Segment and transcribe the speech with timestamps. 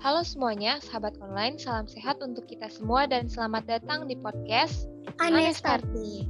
[0.00, 4.88] Halo semuanya, sahabat online, salam sehat untuk kita semua dan selamat datang di podcast
[5.20, 6.24] Anestarti.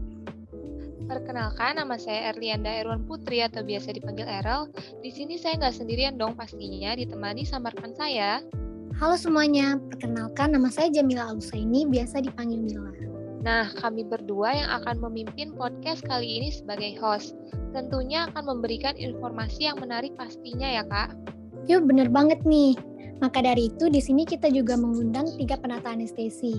[1.06, 4.66] Perkenalkan, nama saya Erlianda Erwan Putri atau biasa dipanggil Erel.
[5.06, 8.42] Di sini saya nggak sendirian dong pastinya, ditemani sama rekan saya.
[8.98, 12.90] Halo semuanya, perkenalkan nama saya Jamila Alusaini, biasa dipanggil Mila.
[13.46, 17.38] Nah, kami berdua yang akan memimpin podcast kali ini sebagai host.
[17.70, 21.14] Tentunya akan memberikan informasi yang menarik pastinya ya, Kak.
[21.70, 22.74] Yuk, bener banget nih.
[23.20, 26.56] Maka dari itu, di sini kita juga mengundang tiga penata anestesi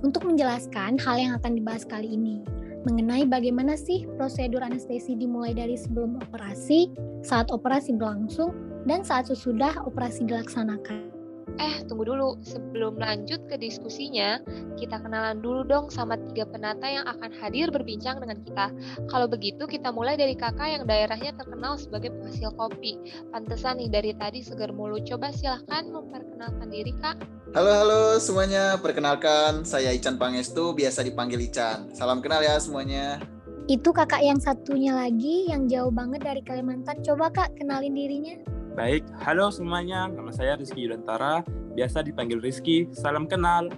[0.00, 2.42] untuk menjelaskan hal yang akan dibahas kali ini
[2.84, 6.92] mengenai bagaimana sih prosedur anestesi dimulai dari sebelum operasi,
[7.24, 8.52] saat operasi berlangsung,
[8.84, 11.13] dan saat sesudah operasi dilaksanakan.
[11.60, 12.40] Eh, tunggu dulu.
[12.42, 14.42] Sebelum lanjut ke diskusinya,
[14.74, 18.66] kita kenalan dulu dong sama tiga penata yang akan hadir berbincang dengan kita.
[19.06, 22.98] Kalau begitu, kita mulai dari kakak yang daerahnya terkenal sebagai penghasil kopi.
[23.30, 24.98] Pantesan nih dari tadi segar mulu.
[25.06, 27.16] Coba silahkan memperkenalkan diri, Kak.
[27.54, 28.74] Halo, halo semuanya.
[28.82, 31.94] Perkenalkan, saya Ican Pangestu, biasa dipanggil Ican.
[31.94, 33.22] Salam kenal ya semuanya.
[33.64, 37.00] Itu kakak yang satunya lagi yang jauh banget dari Kalimantan.
[37.00, 38.53] Coba kak kenalin dirinya.
[38.74, 40.10] Baik, halo semuanya.
[40.10, 41.46] Nama saya Rizky Yudantara,
[41.78, 42.90] biasa dipanggil Rizky.
[42.90, 43.70] Salam kenal.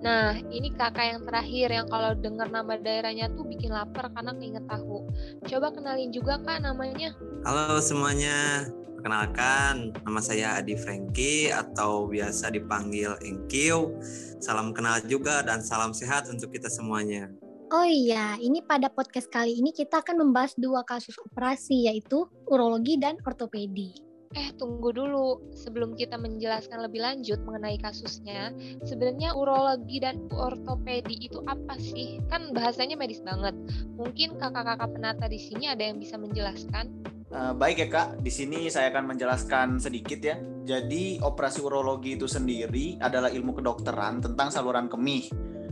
[0.00, 4.64] Nah, ini kakak yang terakhir yang kalau dengar nama daerahnya tuh bikin lapar karena keinget
[4.64, 5.04] tahu.
[5.44, 7.12] Coba kenalin juga kak namanya.
[7.44, 8.64] Halo semuanya,
[8.96, 14.00] perkenalkan nama saya Adi Franky atau biasa dipanggil Engkiu.
[14.40, 17.28] Salam kenal juga dan salam sehat untuk kita semuanya.
[17.68, 22.96] Oh iya, ini pada podcast kali ini kita akan membahas dua kasus operasi yaitu urologi
[22.96, 24.07] dan ortopedi.
[24.36, 25.40] Eh, tunggu dulu.
[25.56, 28.52] Sebelum kita menjelaskan lebih lanjut mengenai kasusnya,
[28.84, 32.20] sebenarnya urologi dan ortopedi itu apa sih?
[32.28, 33.56] Kan bahasanya medis banget.
[33.96, 36.92] Mungkin kakak-kakak penata di sini ada yang bisa menjelaskan?
[37.28, 40.36] Uh, baik ya kak, di sini saya akan menjelaskan sedikit ya.
[40.64, 45.28] Jadi operasi urologi itu sendiri adalah ilmu kedokteran tentang saluran kemih.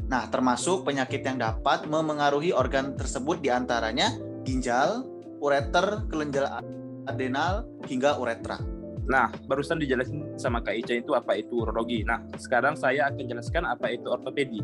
[0.08, 4.14] Nah, termasuk penyakit yang dapat memengaruhi organ tersebut di antaranya
[4.46, 5.05] ginjal,
[5.42, 6.62] ureter, kelenjar
[7.06, 8.58] adenal, hingga uretra.
[9.06, 12.02] Nah, barusan dijelasin sama Kak Ica itu apa itu urologi.
[12.02, 14.58] Nah, sekarang saya akan jelaskan apa itu ortopedi.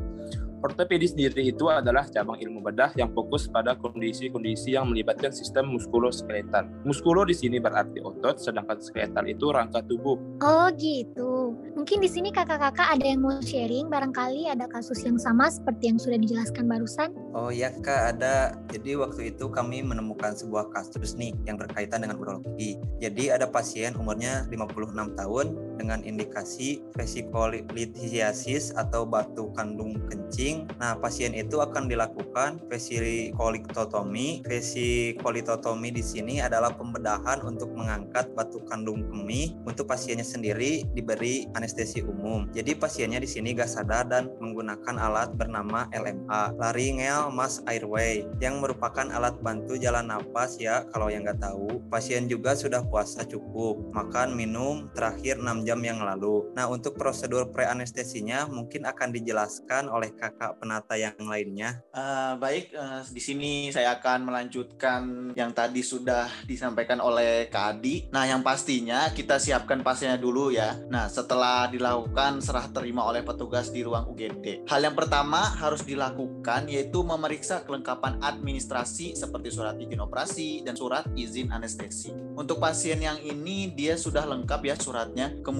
[0.63, 6.71] Ortopedi sendiri itu adalah cabang ilmu bedah yang fokus pada kondisi-kondisi yang melibatkan sistem muskuloskeletal.
[6.87, 10.15] Muskulo di sini berarti otot, sedangkan skeletal itu rangka tubuh.
[10.39, 11.42] Oh gitu.
[11.73, 15.97] Mungkin di sini kakak-kakak ada yang mau sharing, barangkali ada kasus yang sama seperti yang
[15.97, 17.17] sudah dijelaskan barusan.
[17.33, 18.61] Oh ya kak, ada.
[18.69, 22.77] Jadi waktu itu kami menemukan sebuah kasus nih yang berkaitan dengan urologi.
[23.01, 25.47] Jadi ada pasien umurnya 56 tahun
[25.77, 30.33] dengan indikasi vesikolitiasis atau batu kandung kencing
[30.81, 34.43] Nah, pasien itu akan dilakukan vesikolitotomi.
[34.49, 39.55] Vesikolitotomi di sini adalah pembedahan untuk mengangkat batu kandung kemih.
[39.69, 42.49] Untuk pasiennya sendiri diberi anestesi umum.
[42.51, 48.59] Jadi pasiennya di sini gak sadar dan menggunakan alat bernama LMA, laryngeal mass airway, yang
[48.59, 51.79] merupakan alat bantu jalan nafas ya kalau yang nggak tahu.
[51.93, 56.51] Pasien juga sudah puasa cukup, makan, minum terakhir 6 jam yang lalu.
[56.55, 61.83] Nah, untuk prosedur pre-anestesinya mungkin akan dijelaskan oleh kakak penata yang lainnya?
[61.95, 68.09] Uh, baik, uh, di sini saya akan melanjutkan yang tadi sudah disampaikan oleh Kak Adi.
[68.11, 70.79] Nah, yang pastinya kita siapkan pasiennya dulu ya.
[70.91, 74.67] Nah, setelah dilakukan serah terima oleh petugas di ruang UGD.
[74.67, 81.07] Hal yang pertama harus dilakukan yaitu memeriksa kelengkapan administrasi seperti surat izin operasi dan surat
[81.15, 82.11] izin anestesi.
[82.33, 85.27] Untuk pasien yang ini dia sudah lengkap ya suratnya.
[85.41, 85.52] Kemudian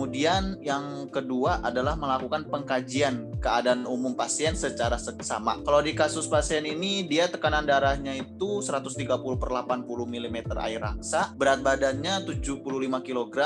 [0.65, 5.61] yang kedua adalah melakukan pengkajian keadaan umum pasien secara seksama.
[5.63, 9.07] Kalau di kasus pasien ini dia tekanan darahnya itu 130
[9.39, 12.63] per 80 mm air raksa, berat badannya 75
[13.07, 13.37] kg,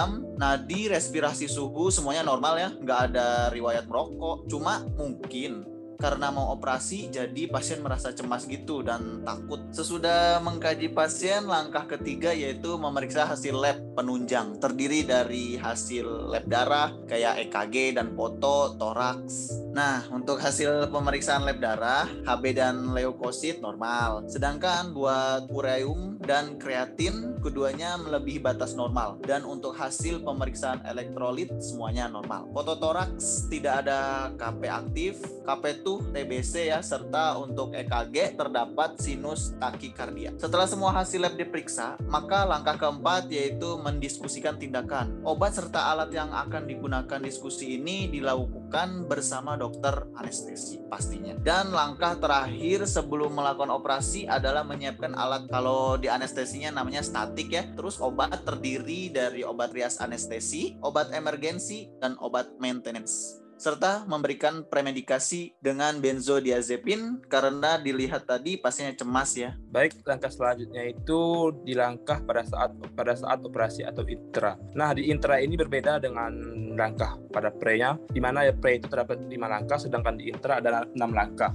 [0.40, 4.48] nadi, respirasi suhu semuanya normal ya, nggak ada riwayat merokok.
[4.48, 9.60] Cuma mungkin karena mau operasi jadi pasien merasa cemas gitu dan takut.
[9.72, 16.92] Sesudah mengkaji pasien, langkah ketiga yaitu memeriksa hasil lab penunjang terdiri dari hasil lab darah
[17.08, 19.66] kayak EKG dan foto toraks.
[19.76, 24.24] Nah, untuk hasil pemeriksaan lab darah, HB dan leukosit normal.
[24.24, 32.08] Sedangkan buat ureum dan kreatin keduanya melebihi batas normal dan untuk hasil pemeriksaan elektrolit semuanya
[32.08, 32.48] normal.
[32.56, 40.34] Foto toraks tidak ada KP aktif, KP TBC ya serta untuk EKG terdapat sinus takikardia.
[40.34, 45.22] Setelah semua hasil lab diperiksa, maka langkah keempat yaitu mendiskusikan tindakan.
[45.22, 51.38] Obat serta alat yang akan digunakan diskusi ini dilakukan bersama dokter anestesi pastinya.
[51.38, 57.62] Dan langkah terakhir sebelum melakukan operasi adalah menyiapkan alat kalau di anestesinya namanya statik ya.
[57.78, 65.56] Terus obat terdiri dari obat rias anestesi, obat emergensi, dan obat maintenance serta memberikan premedikasi
[65.60, 69.56] dengan benzodiazepin karena dilihat tadi pasiennya cemas ya.
[69.72, 74.56] Baik, langkah selanjutnya itu di langkah pada saat pada saat operasi atau intra.
[74.76, 76.32] Nah, di intra ini berbeda dengan
[76.76, 80.84] langkah pada pre-nya, di mana ya pre itu terdapat lima langkah, sedangkan di intra ada
[80.92, 81.50] enam langkah.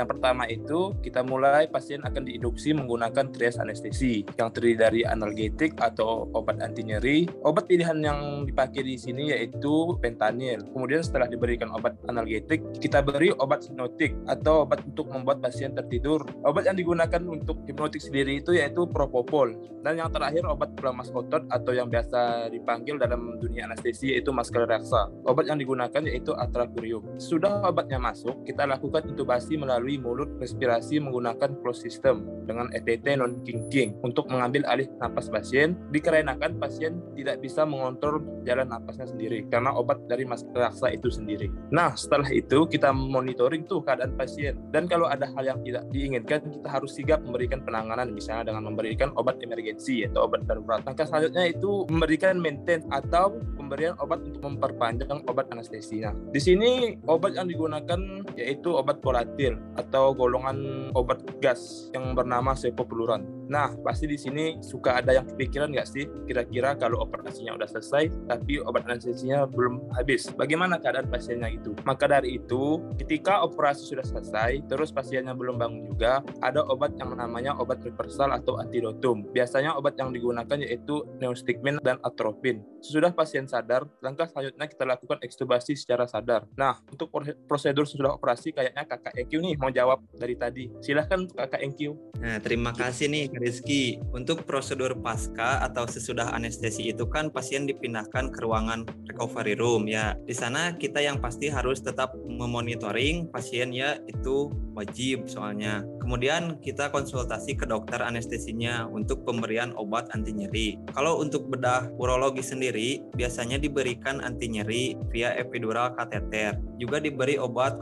[0.00, 5.76] Yang pertama itu kita mulai pasien akan diinduksi menggunakan trias anestesi yang terdiri dari analgetik
[5.76, 7.28] atau obat anti nyeri.
[7.44, 10.64] Obat pilihan yang dipakai di sini yaitu pentanil.
[10.72, 16.24] Kemudian setelah diberikan obat analgetik, kita beri obat hipnotik atau obat untuk membuat pasien tertidur.
[16.48, 19.52] Obat yang digunakan untuk hipnotik sendiri itu yaitu propofol.
[19.84, 24.64] Dan yang terakhir obat pelamas otot atau yang biasa dipanggil dalam dunia anestesi yaitu masker
[24.64, 25.12] raksa.
[25.28, 27.04] Obat yang digunakan yaitu atracurium.
[27.20, 33.18] Sudah obatnya masuk, kita lakukan intubasi melalui melalui mulut respirasi menggunakan closed system dengan ETT
[33.18, 39.46] non kinking untuk mengambil alih napas pasien dikarenakan pasien tidak bisa mengontrol jalan napasnya sendiri
[39.50, 41.50] karena obat dari masker raksa itu sendiri.
[41.74, 46.40] Nah, setelah itu kita monitoring tuh keadaan pasien dan kalau ada hal yang tidak diinginkan
[46.46, 50.82] kita harus sigap memberikan penanganan misalnya dengan memberikan obat emergensi atau obat darurat.
[50.86, 56.02] Langkah selanjutnya itu memberikan maintenance atau pemberian obat untuk memperpanjang obat anestesi.
[56.02, 62.52] Nah, di sini obat yang digunakan yaitu obat volatil atau golongan obat gas yang bernama
[62.52, 63.39] sevofluran.
[63.50, 68.30] Nah, pasti di sini suka ada yang kepikiran nggak sih kira-kira kalau operasinya udah selesai
[68.30, 70.30] tapi obat anestesinya belum habis.
[70.30, 71.74] Bagaimana keadaan pasiennya itu?
[71.82, 77.10] Maka dari itu, ketika operasi sudah selesai, terus pasiennya belum bangun juga, ada obat yang
[77.18, 79.26] namanya obat reversal atau antidotum.
[79.34, 82.62] Biasanya obat yang digunakan yaitu neostigmin dan atropin.
[82.78, 86.46] Sesudah pasien sadar, langkah selanjutnya kita lakukan ekstubasi secara sadar.
[86.54, 87.10] Nah, untuk
[87.50, 90.70] prosedur sesudah operasi kayaknya kakak EQ nih mau jawab dari tadi.
[90.78, 91.98] Silahkan kakak EQ.
[92.22, 93.98] Nah, terima kasih nih Rizky.
[94.12, 100.14] Untuk prosedur pasca atau sesudah anestesi itu kan pasien dipindahkan ke ruangan recovery room ya.
[100.28, 105.82] Di sana kita yang pasti harus tetap memonitoring pasien ya itu wajib soalnya.
[106.10, 110.74] Kemudian kita konsultasi ke dokter anestesinya untuk pemberian obat anti nyeri.
[110.90, 116.58] Kalau untuk bedah urologi sendiri biasanya diberikan anti nyeri via epidural kateter.
[116.82, 117.78] Juga diberi obat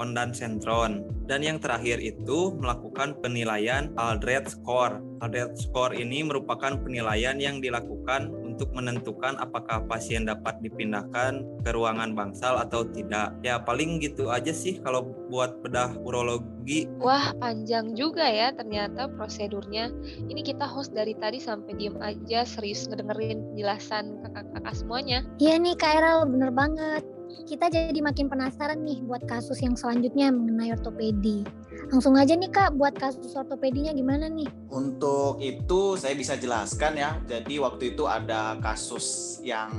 [0.00, 1.04] ondansetron.
[1.28, 5.04] Dan yang terakhir itu melakukan penilaian Aldred Score.
[5.20, 12.18] Aldred Score ini merupakan penilaian yang dilakukan untuk menentukan apakah pasien dapat dipindahkan ke ruangan
[12.18, 13.30] bangsal atau tidak.
[13.46, 16.90] Ya paling gitu aja sih kalau buat bedah urologi.
[16.98, 19.94] Wah panjang juga ya ternyata prosedurnya.
[20.26, 25.22] Ini kita host dari tadi sampai diem aja serius ngedengerin penjelasan kakak-kakak semuanya.
[25.38, 27.06] Iya nih Kak Erel bener banget
[27.48, 31.44] kita jadi makin penasaran nih buat kasus yang selanjutnya mengenai ortopedi.
[31.88, 34.48] Langsung aja nih Kak, buat kasus ortopedinya gimana nih?
[34.68, 37.16] Untuk itu saya bisa jelaskan ya.
[37.24, 39.72] Jadi waktu itu ada kasus yang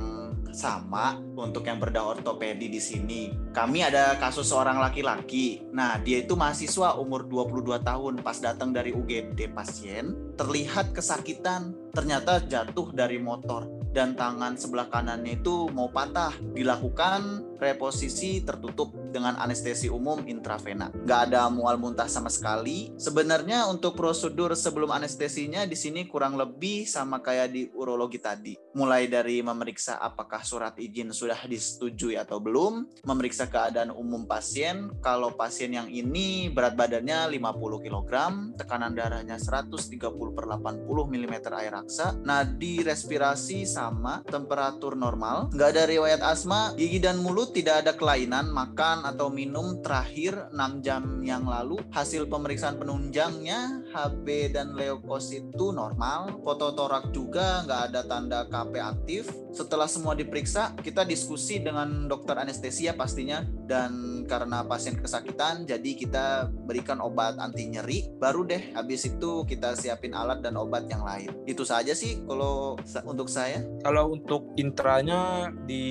[0.50, 3.30] sama untuk yang berda ortopedi di sini.
[3.54, 5.62] Kami ada kasus seorang laki-laki.
[5.70, 12.42] Nah, dia itu mahasiswa umur 22 tahun pas datang dari UGD pasien, terlihat kesakitan, ternyata
[12.42, 16.34] jatuh dari motor dan tangan sebelah kanannya itu mau patah.
[16.54, 20.88] Dilakukan reposisi tertutup dengan anestesi umum intravena.
[20.94, 22.94] Nggak ada mual muntah sama sekali.
[22.96, 28.54] Sebenarnya untuk prosedur sebelum anestesinya di sini kurang lebih sama kayak di urologi tadi.
[28.78, 34.94] Mulai dari memeriksa apakah surat izin sudah disetujui atau belum, memeriksa keadaan umum pasien.
[35.02, 38.12] Kalau pasien yang ini berat badannya 50 kg,
[38.54, 39.98] tekanan darahnya 130
[40.36, 47.02] per 80 mm air raksa, nadi respirasi sama, temperatur normal, nggak ada riwayat asma, gigi
[47.02, 51.80] dan mulut tidak ada kelainan, makan atau minum terakhir 6 jam yang lalu.
[51.92, 58.72] Hasil pemeriksaan penunjangnya HB dan leukosit itu normal, foto torak juga nggak ada tanda KP
[58.78, 59.24] aktif.
[59.50, 66.50] Setelah semua diperiksa, kita diskusi dengan dokter anestesia pastinya dan karena pasien kesakitan jadi kita
[66.66, 71.30] berikan obat anti nyeri baru deh habis itu kita siapin alat dan obat yang lain.
[71.46, 72.74] Itu saja sih kalau
[73.06, 73.62] untuk saya.
[73.86, 75.84] Kalau untuk intranya di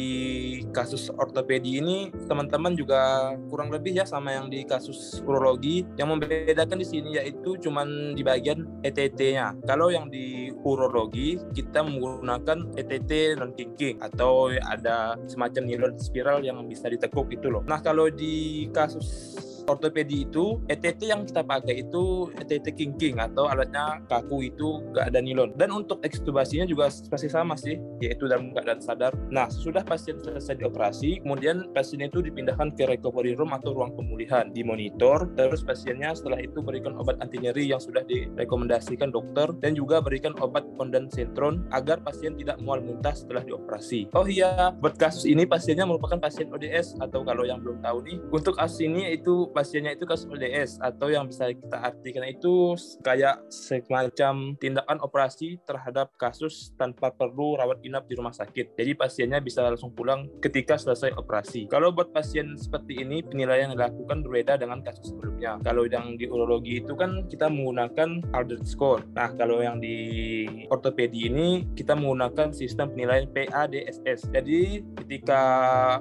[0.76, 5.88] kasus ortopedi ini teman-teman juga kurang lebih ya sama yang di kasus urologi.
[5.96, 12.76] Yang membedakan di sini yaitu cuman di bagian ETT-nya kalau yang di urologi kita menggunakan
[12.76, 17.64] ETT non kinking atau ada semacam nilon spiral yang bisa ditekuk itu loh.
[17.66, 19.38] Nah kalau di kasus
[19.70, 25.22] ortopedi itu ETT yang kita pakai itu ETT kinking atau alatnya kaku itu gak ada
[25.22, 25.54] nilon.
[25.54, 29.14] Dan untuk ekstubasinya juga pasti sama sih, yaitu dalam keadaan sadar.
[29.30, 34.50] Nah, sudah pasien selesai dioperasi, kemudian pasien itu dipindahkan ke recovery room atau ruang pemulihan,
[34.50, 40.02] dimonitor, terus pasiennya setelah itu berikan obat anti nyeri yang sudah direkomendasikan dokter dan juga
[40.02, 44.10] berikan obat kondensentron agar pasien tidak mual muntah setelah dioperasi.
[44.18, 48.18] Oh iya, buat kasus ini pasiennya merupakan pasien ODS atau kalau yang belum tahu nih,
[48.34, 54.56] untuk kasus itu pasiennya itu kasus ODS atau yang bisa kita artikan itu kayak semacam
[54.56, 58.80] tindakan operasi terhadap kasus tanpa perlu rawat inap di rumah sakit.
[58.80, 61.68] Jadi pasiennya bisa langsung pulang ketika selesai operasi.
[61.68, 65.60] Kalau buat pasien seperti ini penilaian yang dilakukan berbeda dengan kasus sebelumnya.
[65.60, 69.04] Kalau yang di urologi itu kan kita menggunakan Aldert score.
[69.12, 74.32] Nah, kalau yang di ortopedi ini kita menggunakan sistem penilaian PADSS.
[74.32, 75.42] Jadi ketika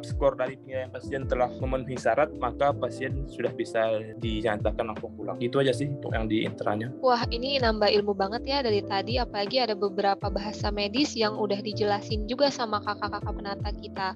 [0.06, 5.36] skor dari penilaian pasien telah memenuhi syarat, maka pasien sudah bisa dinyatakan langsung pulang.
[5.38, 6.88] Itu aja sih untuk yang di intranya.
[7.04, 11.60] Wah, ini nambah ilmu banget ya dari tadi, apalagi ada beberapa bahasa medis yang udah
[11.60, 14.08] dijelasin juga sama kakak-kakak penata kita.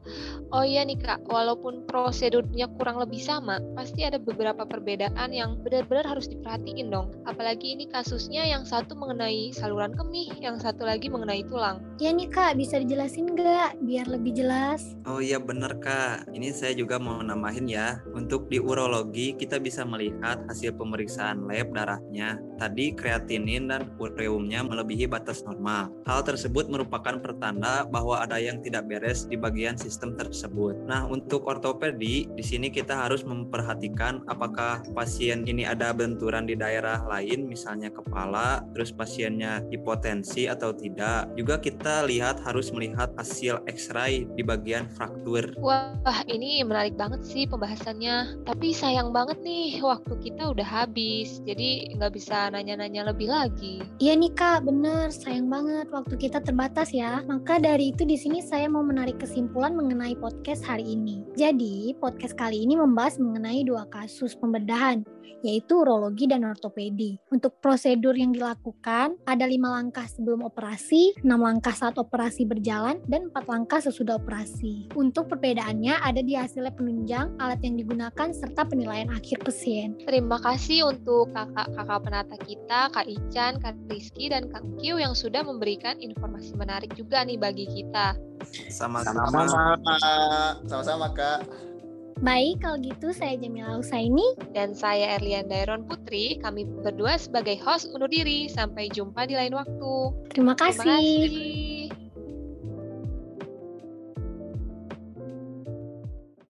[0.49, 6.09] Oh iya nih kak, walaupun prosedurnya kurang lebih sama, pasti ada beberapa perbedaan yang benar-benar
[6.09, 7.13] harus diperhatiin dong.
[7.29, 11.85] Apalagi ini kasusnya yang satu mengenai saluran kemih, yang satu lagi mengenai tulang.
[12.01, 14.97] Ya nih kak, bisa dijelasin nggak biar lebih jelas?
[15.05, 18.01] Oh iya bener kak, ini saya juga mau nambahin ya.
[18.17, 22.41] Untuk di urologi kita bisa melihat hasil pemeriksaan lab darahnya.
[22.57, 25.93] Tadi kreatinin dan ureumnya melebihi batas normal.
[26.09, 30.79] Hal tersebut merupakan pertanda bahwa ada yang tidak beres di bagian sistem tersebut.
[30.87, 37.03] Nah, untuk ortopedi, di sini kita harus memperhatikan apakah pasien ini ada benturan di daerah
[37.05, 41.29] lain, misalnya kepala, terus pasiennya hipotensi atau tidak.
[41.35, 45.51] Juga kita lihat harus melihat hasil X-ray di bagian fraktur.
[45.59, 48.47] Wah, ini menarik banget sih pembahasannya.
[48.47, 51.43] Tapi sayang banget nih, waktu kita udah habis.
[51.43, 53.83] Jadi nggak bisa nanya-nanya lebih lagi.
[53.99, 55.11] Iya nih kak, bener.
[55.11, 57.27] Sayang banget waktu kita terbatas ya.
[57.27, 61.27] Maka dari itu di sini saya mau menarik kesimpulan mengenai podcast hari ini.
[61.35, 65.03] Jadi podcast kali ini membahas mengenai dua kasus pembedahan
[65.43, 67.19] yaitu urologi dan ortopedi.
[67.35, 73.29] Untuk prosedur yang dilakukan, ada lima langkah sebelum operasi, enam langkah saat operasi berjalan, dan
[73.29, 74.89] empat langkah sesudah operasi.
[74.95, 79.97] Untuk perbedaannya ada di hasilnya penunjang, alat yang digunakan, serta penilaian akhir pasien.
[80.05, 85.41] Terima kasih untuk kakak-kakak penata kita, Kak Ican, Kak Rizky, dan Kak Kiu yang sudah
[85.41, 88.15] memberikan informasi menarik juga nih bagi kita.
[88.69, 89.25] Sama-sama.
[90.69, 91.49] Sama-sama, Kak.
[92.23, 94.39] Baik, kalau gitu saya Jamila Husaini.
[94.55, 98.47] Dan saya Erlian Dairon Putri, kami berdua sebagai host undur diri.
[98.47, 99.95] Sampai jumpa di lain waktu.
[100.31, 100.87] Terima kasih.
[100.87, 101.82] Terima kasih.